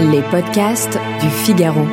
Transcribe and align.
Les 0.00 0.22
podcasts 0.30 0.96
du 1.20 1.28
Figaro. 1.28 1.84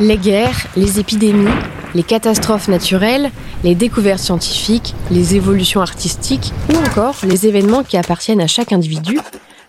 Les 0.00 0.16
guerres, 0.16 0.66
les 0.76 0.98
épidémies, 0.98 1.46
les 1.94 2.02
catastrophes 2.02 2.68
naturelles, 2.68 3.30
les 3.62 3.74
découvertes 3.74 4.20
scientifiques, 4.20 4.94
les 5.10 5.36
évolutions 5.36 5.82
artistiques 5.82 6.54
ou 6.72 6.76
encore 6.78 7.16
les 7.22 7.46
événements 7.46 7.84
qui 7.84 7.98
appartiennent 7.98 8.40
à 8.40 8.46
chaque 8.46 8.72
individu, 8.72 9.20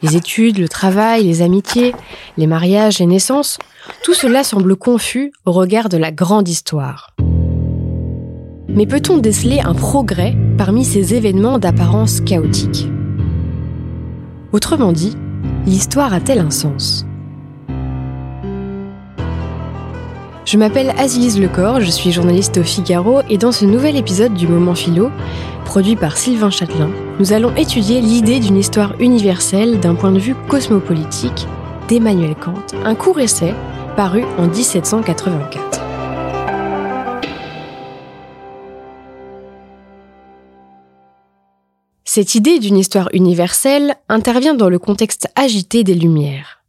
les 0.02 0.16
études, 0.16 0.57
le 0.57 0.70
travail, 0.70 1.25
les 1.25 1.41
amitiés, 1.41 1.93
les 2.38 2.47
mariages, 2.47 2.99
les 2.99 3.05
naissances, 3.05 3.59
tout 4.05 4.13
cela 4.13 4.45
semble 4.45 4.77
confus 4.77 5.33
au 5.45 5.52
regard 5.52 5.89
de 5.89 5.97
la 5.97 6.13
grande 6.13 6.47
histoire. 6.47 7.13
Mais 8.70 8.86
peut-on 8.86 9.18
déceler 9.18 9.59
un 9.59 9.73
progrès 9.73 10.33
parmi 10.57 10.86
ces 10.86 11.13
événements 11.13 11.59
d'apparence 11.59 12.21
chaotique? 12.21 12.88
Autrement 14.54 14.93
dit, 14.93 15.18
l'histoire 15.65 16.13
a-t-elle 16.13 16.39
un 16.39 16.49
sens? 16.49 17.05
Je 20.45 20.57
m'appelle 20.57 20.93
Azilise 20.97 21.39
Lecor, 21.39 21.79
je 21.79 21.91
suis 21.91 22.11
journaliste 22.11 22.57
au 22.57 22.63
Figaro 22.63 23.21
et 23.29 23.37
dans 23.37 23.51
ce 23.51 23.65
nouvel 23.65 23.95
épisode 23.95 24.34
du 24.34 24.47
Moment 24.47 24.75
Philo, 24.75 25.09
produit 25.65 25.95
par 25.95 26.17
Sylvain 26.17 26.49
Châtelain, 26.49 26.89
nous 27.20 27.31
allons 27.31 27.55
étudier 27.55 28.01
l'idée 28.01 28.39
d'une 28.39 28.57
histoire 28.57 28.95
universelle 28.99 29.79
d'un 29.79 29.95
point 29.95 30.11
de 30.11 30.20
vue 30.20 30.35
cosmopolitique 30.49 31.47
d'Emmanuel 31.87 32.35
Kant, 32.35 32.55
un 32.84 32.95
court 32.95 33.20
essai 33.20 33.53
paru 33.95 34.23
en 34.37 34.48
1784. 34.48 35.91
Cette 42.13 42.35
idée 42.35 42.59
d'une 42.59 42.77
histoire 42.77 43.07
universelle 43.13 43.95
intervient 44.09 44.53
dans 44.53 44.67
le 44.67 44.79
contexte 44.79 45.29
agité 45.38 45.85
des 45.85 45.93
Lumières. 45.93 46.59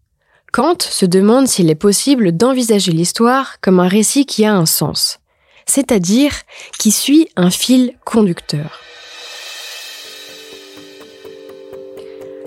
Kant 0.52 0.76
se 0.78 1.04
demande 1.04 1.48
s'il 1.48 1.68
est 1.68 1.74
possible 1.74 2.30
d'envisager 2.30 2.92
l'histoire 2.92 3.56
comme 3.60 3.80
un 3.80 3.88
récit 3.88 4.24
qui 4.24 4.44
a 4.44 4.54
un 4.54 4.66
sens, 4.66 5.18
c'est-à-dire 5.66 6.32
qui 6.78 6.92
suit 6.92 7.26
un 7.34 7.50
fil 7.50 7.94
conducteur. 8.04 8.78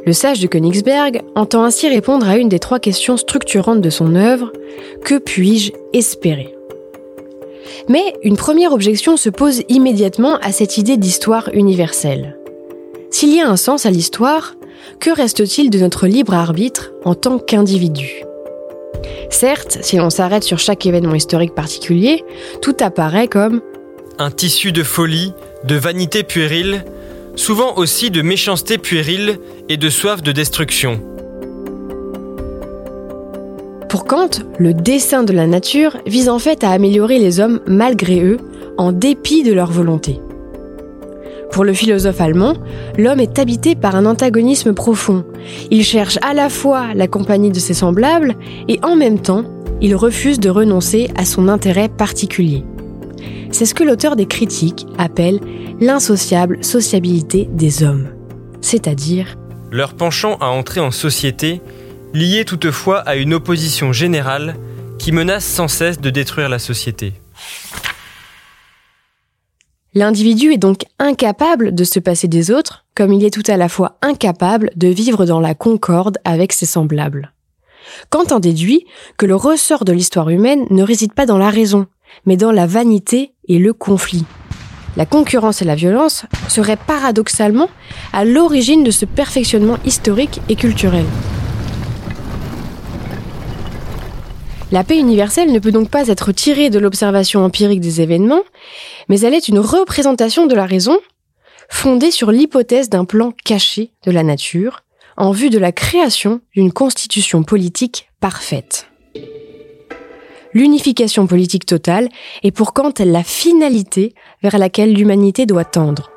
Le 0.05 0.13
sage 0.13 0.39
de 0.39 0.47
Königsberg 0.47 1.21
entend 1.35 1.65
ainsi 1.65 1.89
répondre 1.89 2.30
à 2.30 2.37
une 2.37 2.47
des 2.47 2.59
trois 2.59 2.80
questions 2.80 3.17
structurantes 3.17 3.81
de 3.81 3.89
son 3.89 4.15
œuvre 4.15 4.53
Que 5.03 5.17
puis-je 5.17 5.73
espérer? 5.91 6.55
Mais 7.89 8.13
une 8.23 8.37
première 8.37 8.71
objection 8.71 9.17
se 9.17 9.30
pose 9.30 9.63
immédiatement 9.67 10.37
à 10.37 10.53
cette 10.53 10.77
idée 10.77 10.95
d'histoire 10.95 11.49
universelle. 11.52 12.37
S'il 13.17 13.33
y 13.33 13.39
a 13.39 13.47
un 13.49 13.55
sens 13.55 13.85
à 13.85 13.91
l'histoire, 13.91 14.55
que 14.99 15.09
reste-t-il 15.09 15.69
de 15.69 15.80
notre 15.80 16.05
libre 16.05 16.33
arbitre 16.33 16.91
en 17.05 17.16
tant 17.16 17.39
qu'individu? 17.39 18.25
Certes, 19.30 19.77
si 19.83 19.95
l'on 19.95 20.09
s'arrête 20.09 20.44
sur 20.44 20.59
chaque 20.59 20.85
événement 20.85 21.16
historique 21.16 21.55
particulier, 21.55 22.25
tout 22.61 22.75
apparaît 22.81 23.30
comme 23.30 23.61
un 24.19 24.31
tissu 24.31 24.73
de 24.73 24.83
folie, 24.83 25.31
de 25.63 25.75
vanité 25.75 26.23
puérile, 26.23 26.83
souvent 27.38 27.77
aussi 27.77 28.11
de 28.11 28.21
méchanceté 28.21 28.77
puérile 28.77 29.39
et 29.69 29.77
de 29.77 29.89
soif 29.89 30.21
de 30.21 30.33
destruction. 30.33 30.99
Pour 33.88 34.03
Kant, 34.03 34.43
le 34.59 34.73
dessein 34.73 35.23
de 35.23 35.31
la 35.31 35.47
nature 35.47 35.95
vise 36.05 36.27
en 36.27 36.38
fait 36.38 36.66
à 36.66 36.71
améliorer 36.71 37.19
les 37.19 37.39
hommes 37.39 37.61
malgré 37.66 38.21
eux, 38.21 38.39
en 38.77 38.91
dépit 38.91 39.43
de 39.43 39.53
leur 39.53 39.71
volonté. 39.71 40.19
Pour 41.51 41.63
le 41.63 41.73
philosophe 41.73 42.21
allemand, 42.21 42.55
l'homme 42.97 43.19
est 43.19 43.39
habité 43.39 43.75
par 43.75 43.95
un 43.95 44.05
antagonisme 44.05 44.73
profond. 44.73 45.23
Il 45.71 45.83
cherche 45.83 46.19
à 46.21 46.33
la 46.33 46.49
fois 46.49 46.93
la 46.93 47.07
compagnie 47.07 47.52
de 47.52 47.59
ses 47.59 47.73
semblables 47.73 48.35
et 48.67 48.79
en 48.83 48.95
même 48.95 49.19
temps, 49.19 49.45
il 49.81 49.95
refuse 49.95 50.39
de 50.39 50.49
renoncer 50.49 51.09
à 51.15 51.25
son 51.25 51.47
intérêt 51.47 51.89
particulier. 51.89 52.64
C'est 53.52 53.65
ce 53.65 53.73
que 53.73 53.83
l'auteur 53.83 54.15
des 54.15 54.25
critiques 54.25 54.86
appelle 54.97 55.39
l'insociable 55.80 56.64
sociabilité 56.64 57.47
des 57.52 57.83
hommes, 57.83 58.08
c'est-à-dire 58.61 59.37
leur 59.71 59.93
penchant 59.93 60.37
à 60.39 60.47
entrer 60.47 60.80
en 60.80 60.91
société, 60.91 61.61
lié 62.14 62.45
toutefois 62.45 62.99
à 62.99 63.15
une 63.15 63.33
opposition 63.33 63.91
générale 63.91 64.55
qui 64.97 65.11
menace 65.11 65.45
sans 65.45 65.67
cesse 65.67 65.99
de 65.99 66.09
détruire 66.09 66.49
la 66.49 66.59
société. 66.59 67.14
L'individu 69.98 70.52
est 70.52 70.58
donc 70.58 70.82
incapable 71.00 71.73
de 71.73 71.86
se 71.86 72.00
passer 72.00 72.28
des 72.28 72.52
autres, 72.52 72.83
comme 72.95 73.14
il 73.14 73.23
est 73.23 73.33
tout 73.33 73.50
à 73.50 73.56
la 73.56 73.70
fois 73.70 73.98
incapable 74.02 74.70
de 74.76 74.89
vivre 74.89 75.26
dans 75.26 75.39
la 75.39 75.56
concorde 75.56 76.17
avec 76.26 76.52
ses 76.52 76.66
semblables. 76.66 77.32
Kant 78.10 78.26
en 78.32 78.39
déduit 78.39 78.86
que 79.17 79.26
le 79.26 79.38
ressort 79.38 79.86
de 79.86 79.94
l'histoire 79.94 80.30
humaine 80.30 80.66
ne 80.70 80.83
réside 80.83 81.14
pas 81.14 81.26
dans 81.26 81.38
la 81.38 81.50
raison, 81.50 81.86
mais 82.26 82.36
dans 82.36 82.52
la 82.52 82.67
vanité 82.67 83.32
et 83.48 83.58
le 83.58 83.72
conflit. 83.72 84.26
La 84.98 85.06
concurrence 85.06 85.61
et 85.61 85.66
la 85.66 85.76
violence 85.76 86.26
seraient 86.50 86.76
paradoxalement 86.76 87.70
à 88.12 88.26
l'origine 88.26 88.83
de 88.83 88.92
ce 88.92 89.06
perfectionnement 89.06 89.77
historique 89.86 90.42
et 90.50 90.56
culturel. 90.56 91.06
La 94.75 94.83
paix 94.83 94.97
universelle 94.97 95.53
ne 95.53 95.59
peut 95.59 95.71
donc 95.71 95.89
pas 95.89 96.09
être 96.09 96.33
tirée 96.33 96.69
de 96.69 96.80
l'observation 96.80 97.45
empirique 97.45 97.80
des 97.80 98.02
événements, 98.02 98.41
mais 99.08 99.21
elle 99.21 99.33
est 99.33 99.47
une 99.47 99.59
représentation 99.59 100.47
de 100.47 100.53
la 100.53 100.65
raison, 100.65 100.99
fondée 101.69 102.11
sur 102.11 102.30
l'hypothèse 102.30 102.89
d'un 102.89 103.05
plan 103.05 103.31
caché 103.45 103.93
de 104.03 104.11
la 104.11 104.21
nature, 104.21 104.81
en 105.15 105.31
vue 105.31 105.49
de 105.49 105.59
la 105.59 105.71
création 105.71 106.41
d'une 106.53 106.73
constitution 106.73 107.43
politique 107.43 108.09
parfaite. 108.19 108.87
L'unification 110.53 111.25
politique 111.25 111.65
totale 111.65 112.09
est 112.43 112.52
pour 112.52 112.73
Kant 112.73 112.95
la 112.99 113.23
finalité 113.23 114.14
vers 114.43 114.58
laquelle 114.58 114.91
l'humanité 114.91 115.45
doit 115.45 115.64
tendre. 115.64 116.11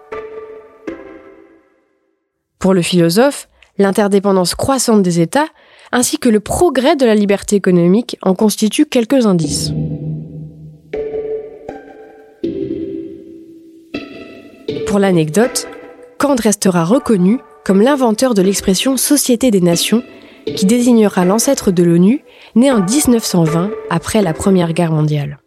Pour 2.58 2.74
le 2.74 2.82
philosophe, 2.82 3.48
l'interdépendance 3.78 4.56
croissante 4.56 5.04
des 5.04 5.20
États 5.20 5.46
ainsi 5.92 6.18
que 6.18 6.28
le 6.28 6.40
progrès 6.40 6.96
de 6.96 7.06
la 7.06 7.14
liberté 7.14 7.56
économique 7.56 8.18
en 8.22 8.34
constituent 8.34 8.86
quelques 8.86 9.26
indices. 9.26 9.72
Pour 14.86 14.98
l'anecdote, 14.98 15.68
Kant 16.18 16.36
restera 16.36 16.84
reconnu 16.84 17.38
comme 17.64 17.82
l'inventeur 17.82 18.32
de 18.32 18.40
l'expression 18.42 18.96
Société 18.96 19.50
des 19.50 19.60
Nations, 19.60 20.02
qui 20.56 20.64
désignera 20.64 21.26
l'ancêtre 21.26 21.70
de 21.70 21.82
l'ONU, 21.82 22.24
né 22.54 22.72
en 22.72 22.82
1920 22.82 23.70
après 23.90 24.22
la 24.22 24.32
Première 24.32 24.72
Guerre 24.72 24.92
mondiale. 24.92 25.38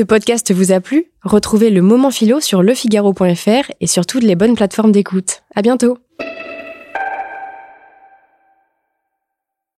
Ce 0.00 0.04
podcast 0.06 0.50
vous 0.50 0.72
a 0.72 0.80
plu, 0.80 1.10
retrouvez 1.24 1.68
le 1.68 1.82
moment 1.82 2.10
philo 2.10 2.40
sur 2.40 2.62
lefigaro.fr 2.62 3.70
et 3.82 3.86
sur 3.86 4.06
toutes 4.06 4.22
les 4.22 4.34
bonnes 4.34 4.54
plateformes 4.54 4.92
d'écoute. 4.92 5.42
À 5.54 5.60
bientôt! 5.60 5.98